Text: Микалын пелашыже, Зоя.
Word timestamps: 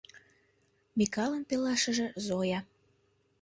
Микалын 0.97 1.43
пелашыже, 1.49 2.07
Зоя. 2.25 2.59